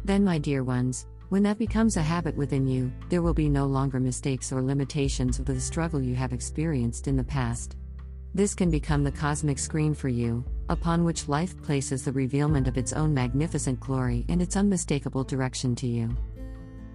Then, 0.05 0.25
my 0.25 0.39
dear 0.39 0.65
ones, 0.65 1.07
when 1.29 1.43
that 1.45 1.59
becomes 1.59 1.97
a 1.97 2.03
habit 2.03 2.37
within 2.37 2.67
you, 2.67 2.93
there 3.09 3.23
will 3.23 3.35
be 3.35 3.49
no 3.49 3.67
longer 3.67 3.99
mistakes 3.99 4.53
or 4.53 4.63
limitations 4.63 5.39
of 5.39 5.47
the 5.47 5.61
struggle 5.61 6.03
you 6.03 6.15
have 6.15 6.33
experienced 6.33 7.09
in 7.09 7.17
the 7.17 7.25
past. 7.25 7.77
This 8.35 8.55
can 8.55 8.71
become 8.71 9.05
the 9.05 9.13
cosmic 9.13 9.59
screen 9.59 9.95
for 9.95 10.09
you, 10.09 10.45
upon 10.69 11.05
which 11.05 11.29
life 11.29 11.61
places 11.63 12.05
the 12.05 12.13
revealment 12.13 12.67
of 12.67 12.77
its 12.77 12.93
own 12.93 13.15
magnificent 13.15 13.81
glory 13.81 14.27
and 14.29 14.43
its 14.43 14.57
unmistakable 14.57 15.25
direction 15.25 15.75
to 15.77 15.87
you. 15.87 16.15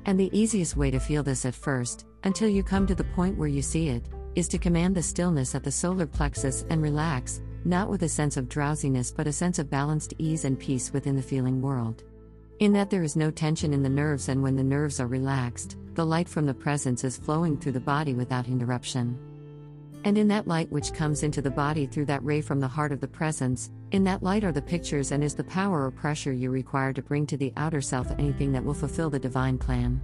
And 0.09 0.19
the 0.19 0.35
easiest 0.35 0.75
way 0.75 0.89
to 0.89 0.99
feel 0.99 1.21
this 1.21 1.45
at 1.45 1.53
first, 1.53 2.07
until 2.23 2.49
you 2.49 2.63
come 2.63 2.87
to 2.87 2.95
the 2.95 3.03
point 3.03 3.37
where 3.37 3.47
you 3.47 3.61
see 3.61 3.89
it, 3.89 4.09
is 4.33 4.47
to 4.47 4.57
command 4.57 4.95
the 4.95 5.03
stillness 5.03 5.53
at 5.53 5.63
the 5.63 5.71
solar 5.71 6.07
plexus 6.07 6.65
and 6.71 6.81
relax, 6.81 7.43
not 7.63 7.91
with 7.91 8.01
a 8.01 8.09
sense 8.09 8.35
of 8.35 8.49
drowsiness 8.49 9.11
but 9.11 9.27
a 9.27 9.31
sense 9.31 9.59
of 9.59 9.69
balanced 9.69 10.15
ease 10.17 10.45
and 10.45 10.57
peace 10.57 10.91
within 10.91 11.15
the 11.15 11.21
feeling 11.21 11.61
world. 11.61 12.05
In 12.57 12.73
that 12.73 12.89
there 12.89 13.03
is 13.03 13.15
no 13.15 13.29
tension 13.29 13.71
in 13.71 13.83
the 13.83 13.87
nerves, 13.87 14.29
and 14.29 14.41
when 14.41 14.55
the 14.55 14.63
nerves 14.63 14.99
are 14.99 15.05
relaxed, 15.05 15.77
the 15.93 16.07
light 16.07 16.27
from 16.27 16.47
the 16.47 16.55
presence 16.55 17.03
is 17.03 17.15
flowing 17.15 17.55
through 17.55 17.73
the 17.73 17.79
body 17.79 18.15
without 18.15 18.47
interruption. 18.47 19.15
And 20.05 20.17
in 20.17 20.27
that 20.29 20.47
light 20.47 20.71
which 20.71 20.93
comes 20.93 21.23
into 21.23 21.41
the 21.41 21.51
body 21.51 21.85
through 21.85 22.05
that 22.05 22.23
ray 22.23 22.41
from 22.41 22.59
the 22.59 22.67
heart 22.67 22.91
of 22.91 23.01
the 23.01 23.07
presence, 23.07 23.69
in 23.91 24.03
that 24.05 24.23
light 24.23 24.43
are 24.43 24.51
the 24.51 24.61
pictures 24.61 25.11
and 25.11 25.23
is 25.23 25.35
the 25.35 25.43
power 25.43 25.85
or 25.85 25.91
pressure 25.91 26.31
you 26.31 26.51
require 26.51 26.93
to 26.93 27.01
bring 27.01 27.25
to 27.27 27.37
the 27.37 27.51
outer 27.57 27.81
self 27.81 28.09
anything 28.11 28.51
that 28.53 28.63
will 28.63 28.73
fulfill 28.73 29.09
the 29.09 29.19
divine 29.19 29.57
plan. 29.57 30.01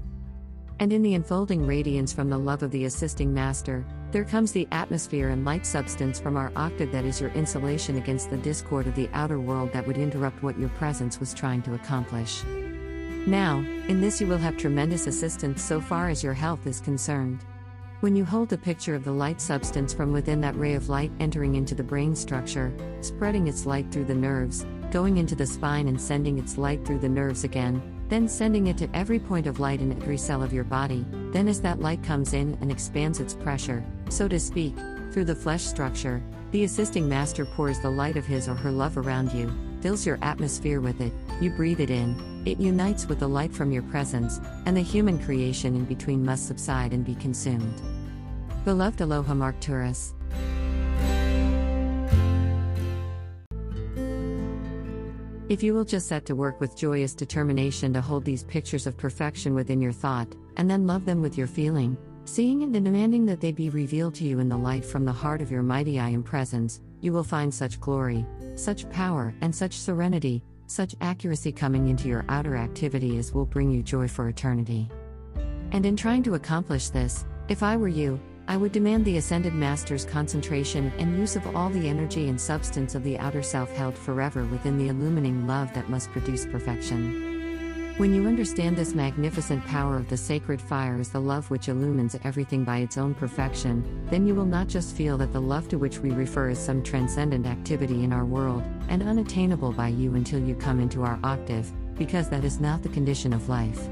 And 0.79 0.91
in 0.91 1.01
the 1.01 1.13
enfolding 1.13 1.65
radiance 1.65 2.11
from 2.11 2.29
the 2.29 2.37
love 2.37 2.61
of 2.61 2.71
the 2.71 2.83
assisting 2.83 3.33
master, 3.33 3.85
there 4.11 4.25
comes 4.25 4.51
the 4.51 4.67
atmosphere 4.73 5.29
and 5.29 5.45
light 5.45 5.65
substance 5.65 6.19
from 6.19 6.35
our 6.35 6.51
octave 6.57 6.91
that 6.91 7.05
is 7.05 7.21
your 7.21 7.31
insulation 7.31 7.97
against 7.97 8.29
the 8.29 8.37
discord 8.37 8.87
of 8.87 8.95
the 8.95 9.09
outer 9.13 9.39
world 9.39 9.71
that 9.71 9.87
would 9.87 9.97
interrupt 9.97 10.43
what 10.43 10.59
your 10.59 10.69
presence 10.69 11.19
was 11.19 11.33
trying 11.33 11.61
to 11.61 11.75
accomplish. 11.75 12.43
Now, 13.25 13.59
in 13.87 14.01
this 14.01 14.19
you 14.19 14.27
will 14.27 14.37
have 14.37 14.57
tremendous 14.57 15.07
assistance 15.07 15.63
so 15.63 15.79
far 15.79 16.09
as 16.09 16.23
your 16.23 16.33
health 16.33 16.67
is 16.67 16.81
concerned. 16.81 17.45
When 18.05 18.15
you 18.15 18.23
hold 18.23 18.53
a 18.53 18.57
picture 18.59 18.93
of 18.93 19.03
the 19.03 19.11
light 19.11 19.41
substance 19.41 19.91
from 19.91 20.11
within 20.11 20.39
that 20.41 20.55
ray 20.55 20.75
of 20.75 20.89
light 20.89 21.11
entering 21.19 21.55
into 21.55 21.73
the 21.73 21.81
brain 21.81 22.15
structure, 22.15 22.71
spreading 23.01 23.47
its 23.47 23.65
light 23.65 23.91
through 23.91 24.05
the 24.05 24.13
nerves, 24.13 24.63
going 24.91 25.17
into 25.17 25.33
the 25.33 25.47
spine 25.47 25.87
and 25.87 25.99
sending 25.99 26.37
its 26.37 26.55
light 26.59 26.85
through 26.85 26.99
the 26.99 27.09
nerves 27.09 27.43
again, 27.43 27.81
then 28.07 28.27
sending 28.27 28.67
it 28.67 28.77
to 28.77 28.95
every 28.95 29.17
point 29.17 29.47
of 29.47 29.59
light 29.59 29.81
in 29.81 29.91
every 29.91 30.17
cell 30.17 30.43
of 30.43 30.53
your 30.53 30.63
body, 30.63 31.03
then 31.31 31.47
as 31.47 31.59
that 31.61 31.79
light 31.79 32.03
comes 32.03 32.35
in 32.35 32.55
and 32.61 32.71
expands 32.71 33.19
its 33.19 33.33
pressure, 33.33 33.83
so 34.11 34.27
to 34.27 34.39
speak, 34.39 34.75
through 35.11 35.25
the 35.25 35.33
flesh 35.33 35.63
structure, 35.63 36.21
the 36.51 36.63
assisting 36.63 37.09
master 37.09 37.43
pours 37.43 37.79
the 37.79 37.89
light 37.89 38.17
of 38.17 38.25
his 38.27 38.47
or 38.47 38.53
her 38.53 38.71
love 38.71 38.99
around 38.99 39.33
you, 39.33 39.51
fills 39.81 40.05
your 40.05 40.19
atmosphere 40.21 40.79
with 40.79 41.01
it, 41.01 41.11
you 41.41 41.49
breathe 41.49 41.79
it 41.79 41.89
in, 41.89 42.43
it 42.45 42.59
unites 42.59 43.07
with 43.07 43.17
the 43.17 43.27
light 43.27 43.51
from 43.51 43.71
your 43.71 43.81
presence, 43.81 44.39
and 44.67 44.77
the 44.77 44.81
human 44.81 45.17
creation 45.17 45.75
in 45.75 45.85
between 45.85 46.23
must 46.23 46.45
subside 46.45 46.93
and 46.93 47.03
be 47.03 47.15
consumed. 47.15 47.81
Beloved 48.65 48.99
Aloha 48.99 49.39
Arcturus. 49.41 50.15
If 55.47 55.61
you 55.61 55.75
will 55.75 55.85
just 55.85 56.07
set 56.07 56.25
to 56.25 56.35
work 56.35 56.59
with 56.59 56.75
joyous 56.75 57.13
determination 57.13 57.93
to 57.93 58.01
hold 58.01 58.25
these 58.25 58.43
pictures 58.43 58.87
of 58.87 58.97
perfection 58.97 59.53
within 59.53 59.79
your 59.83 59.91
thought, 59.91 60.33
and 60.57 60.67
then 60.67 60.87
love 60.87 61.05
them 61.05 61.21
with 61.21 61.37
your 61.37 61.45
feeling, 61.45 61.95
seeing 62.23 62.63
and 62.63 62.73
demanding 62.73 63.23
that 63.27 63.39
they 63.39 63.51
be 63.51 63.69
revealed 63.69 64.15
to 64.15 64.23
you 64.23 64.39
in 64.39 64.49
the 64.49 64.57
light 64.57 64.83
from 64.83 65.05
the 65.05 65.13
heart 65.13 65.43
of 65.43 65.51
your 65.51 65.61
mighty 65.61 65.99
I 65.99 66.09
am 66.09 66.23
presence, 66.23 66.81
you 67.01 67.13
will 67.13 67.23
find 67.23 67.53
such 67.53 67.79
glory, 67.79 68.25
such 68.55 68.89
power, 68.89 69.35
and 69.41 69.53
such 69.53 69.77
serenity, 69.77 70.43
such 70.65 70.95
accuracy 71.01 71.51
coming 71.51 71.89
into 71.89 72.07
your 72.07 72.25
outer 72.29 72.55
activity 72.55 73.19
as 73.19 73.31
will 73.31 73.45
bring 73.45 73.69
you 73.69 73.83
joy 73.83 74.07
for 74.07 74.27
eternity. 74.27 74.89
And 75.71 75.85
in 75.85 75.95
trying 75.95 76.23
to 76.23 76.33
accomplish 76.33 76.89
this, 76.89 77.25
if 77.47 77.61
I 77.61 77.77
were 77.77 77.87
you, 77.87 78.19
I 78.47 78.57
would 78.57 78.71
demand 78.71 79.05
the 79.05 79.17
Ascended 79.17 79.55
Master's 79.55 80.05
concentration 80.05 80.91
and 80.99 81.17
use 81.17 81.35
of 81.35 81.55
all 81.55 81.69
the 81.69 81.89
energy 81.89 82.29
and 82.29 82.39
substance 82.39 82.93
of 82.93 83.03
the 83.03 83.17
outer 83.17 83.41
self 83.41 83.71
held 83.71 83.97
forever 83.97 84.45
within 84.45 84.77
the 84.77 84.89
illumining 84.89 85.47
love 85.47 85.73
that 85.73 85.89
must 85.89 86.11
produce 86.11 86.45
perfection. 86.45 87.33
When 87.97 88.13
you 88.13 88.27
understand 88.27 88.77
this 88.77 88.93
magnificent 88.93 89.65
power 89.65 89.95
of 89.95 90.09
the 90.09 90.17
sacred 90.17 90.61
fire 90.61 90.99
as 90.99 91.09
the 91.09 91.19
love 91.19 91.49
which 91.49 91.69
illumines 91.69 92.17
everything 92.23 92.63
by 92.63 92.79
its 92.79 92.97
own 92.97 93.15
perfection, 93.15 94.05
then 94.11 94.27
you 94.27 94.35
will 94.35 94.45
not 94.45 94.67
just 94.67 94.95
feel 94.95 95.17
that 95.17 95.33
the 95.33 95.41
love 95.41 95.67
to 95.69 95.79
which 95.79 95.99
we 95.99 96.11
refer 96.11 96.49
is 96.49 96.59
some 96.59 96.83
transcendent 96.83 97.47
activity 97.47 98.03
in 98.03 98.13
our 98.13 98.25
world, 98.25 98.63
and 98.89 99.01
unattainable 99.01 99.71
by 99.71 99.87
you 99.87 100.13
until 100.15 100.39
you 100.39 100.53
come 100.55 100.79
into 100.79 101.03
our 101.03 101.17
octave, 101.23 101.71
because 101.97 102.29
that 102.29 102.43
is 102.43 102.59
not 102.59 102.83
the 102.83 102.89
condition 102.89 103.33
of 103.33 103.49
life. 103.49 103.87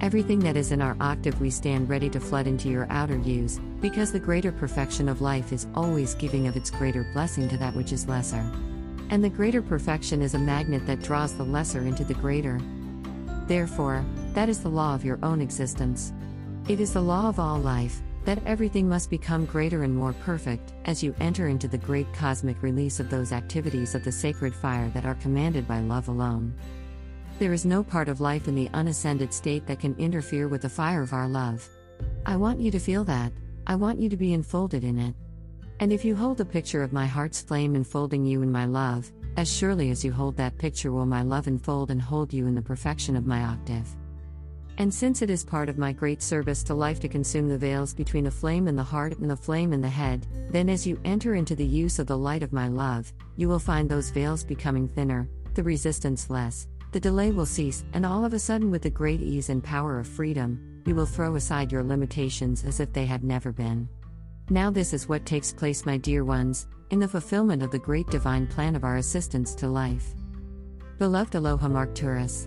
Everything 0.00 0.40
that 0.40 0.56
is 0.56 0.72
in 0.72 0.82
our 0.82 0.96
octave 1.00 1.40
we 1.40 1.50
stand 1.50 1.88
ready 1.88 2.10
to 2.10 2.20
flood 2.20 2.46
into 2.46 2.68
your 2.68 2.86
outer 2.90 3.16
use, 3.18 3.60
because 3.80 4.12
the 4.12 4.18
greater 4.18 4.52
perfection 4.52 5.08
of 5.08 5.20
life 5.20 5.52
is 5.52 5.66
always 5.74 6.14
giving 6.14 6.46
of 6.46 6.56
its 6.56 6.70
greater 6.70 7.06
blessing 7.12 7.48
to 7.48 7.56
that 7.56 7.74
which 7.74 7.92
is 7.92 8.08
lesser. 8.08 8.44
And 9.10 9.22
the 9.22 9.30
greater 9.30 9.62
perfection 9.62 10.20
is 10.20 10.34
a 10.34 10.38
magnet 10.38 10.86
that 10.86 11.02
draws 11.02 11.34
the 11.34 11.44
lesser 11.44 11.80
into 11.80 12.04
the 12.04 12.14
greater. 12.14 12.60
Therefore, 13.46 14.04
that 14.32 14.48
is 14.48 14.60
the 14.60 14.68
law 14.68 14.94
of 14.94 15.04
your 15.04 15.18
own 15.22 15.40
existence. 15.40 16.12
It 16.68 16.80
is 16.80 16.94
the 16.94 17.00
law 17.00 17.28
of 17.28 17.38
all 17.38 17.58
life, 17.58 18.00
that 18.24 18.44
everything 18.46 18.88
must 18.88 19.10
become 19.10 19.44
greater 19.44 19.84
and 19.84 19.94
more 19.94 20.14
perfect 20.24 20.72
as 20.86 21.02
you 21.02 21.14
enter 21.20 21.48
into 21.48 21.68
the 21.68 21.78
great 21.78 22.10
cosmic 22.14 22.62
release 22.62 23.00
of 23.00 23.10
those 23.10 23.32
activities 23.32 23.94
of 23.94 24.02
the 24.02 24.12
sacred 24.12 24.54
fire 24.54 24.88
that 24.90 25.04
are 25.04 25.14
commanded 25.16 25.68
by 25.68 25.80
love 25.80 26.08
alone. 26.08 26.54
There 27.38 27.52
is 27.52 27.66
no 27.66 27.82
part 27.82 28.08
of 28.08 28.20
life 28.20 28.46
in 28.46 28.54
the 28.54 28.70
unascended 28.74 29.34
state 29.34 29.66
that 29.66 29.80
can 29.80 29.96
interfere 29.98 30.46
with 30.46 30.62
the 30.62 30.68
fire 30.68 31.02
of 31.02 31.12
our 31.12 31.28
love. 31.28 31.68
I 32.24 32.36
want 32.36 32.60
you 32.60 32.70
to 32.70 32.78
feel 32.78 33.02
that, 33.04 33.32
I 33.66 33.74
want 33.74 34.00
you 34.00 34.08
to 34.08 34.16
be 34.16 34.34
enfolded 34.34 34.84
in 34.84 34.98
it. 34.98 35.14
And 35.80 35.92
if 35.92 36.04
you 36.04 36.14
hold 36.14 36.40
a 36.40 36.44
picture 36.44 36.82
of 36.82 36.92
my 36.92 37.06
heart's 37.06 37.42
flame 37.42 37.74
enfolding 37.74 38.24
you 38.24 38.42
in 38.42 38.52
my 38.52 38.66
love, 38.66 39.10
As 39.36 39.52
surely 39.52 39.90
as 39.90 40.04
you 40.04 40.12
hold 40.12 40.36
that 40.36 40.58
picture, 40.58 40.92
will 40.92 41.06
my 41.06 41.22
love 41.22 41.48
enfold 41.48 41.90
and 41.90 42.00
hold 42.00 42.32
you 42.32 42.46
in 42.46 42.54
the 42.54 42.62
perfection 42.62 43.16
of 43.16 43.26
my 43.26 43.42
octave. 43.42 43.88
And 44.78 44.92
since 44.92 45.22
it 45.22 45.30
is 45.30 45.44
part 45.44 45.68
of 45.68 45.78
my 45.78 45.92
great 45.92 46.22
service 46.22 46.62
to 46.64 46.74
life 46.74 47.00
to 47.00 47.08
consume 47.08 47.48
the 47.48 47.58
veils 47.58 47.94
between 47.94 48.24
the 48.24 48.30
flame 48.30 48.68
in 48.68 48.76
the 48.76 48.82
heart 48.82 49.18
and 49.18 49.28
the 49.28 49.36
flame 49.36 49.72
in 49.72 49.80
the 49.80 49.88
head, 49.88 50.26
then 50.50 50.68
as 50.68 50.86
you 50.86 51.00
enter 51.04 51.34
into 51.34 51.56
the 51.56 51.66
use 51.66 51.98
of 51.98 52.06
the 52.06 52.18
light 52.18 52.42
of 52.42 52.52
my 52.52 52.68
love, 52.68 53.12
you 53.36 53.48
will 53.48 53.58
find 53.58 53.88
those 53.88 54.10
veils 54.10 54.44
becoming 54.44 54.88
thinner, 54.88 55.28
the 55.54 55.62
resistance 55.62 56.30
less, 56.30 56.68
the 56.94 57.00
delay 57.00 57.32
will 57.32 57.44
cease, 57.44 57.84
and 57.92 58.06
all 58.06 58.24
of 58.24 58.32
a 58.34 58.38
sudden, 58.38 58.70
with 58.70 58.82
the 58.82 58.88
great 58.88 59.20
ease 59.20 59.50
and 59.50 59.64
power 59.64 59.98
of 59.98 60.06
freedom, 60.06 60.80
you 60.86 60.94
will 60.94 61.06
throw 61.06 61.34
aside 61.34 61.72
your 61.72 61.82
limitations 61.82 62.64
as 62.64 62.78
if 62.78 62.92
they 62.92 63.04
had 63.04 63.24
never 63.24 63.50
been. 63.50 63.88
Now, 64.48 64.70
this 64.70 64.94
is 64.94 65.08
what 65.08 65.26
takes 65.26 65.52
place, 65.52 65.84
my 65.84 65.96
dear 65.96 66.24
ones, 66.24 66.68
in 66.90 67.00
the 67.00 67.08
fulfillment 67.08 67.64
of 67.64 67.72
the 67.72 67.80
great 67.80 68.06
divine 68.10 68.46
plan 68.46 68.76
of 68.76 68.84
our 68.84 68.98
assistance 68.98 69.56
to 69.56 69.66
life. 69.66 70.14
Beloved 71.00 71.34
Aloha 71.34 71.66
Arcturus. 71.74 72.46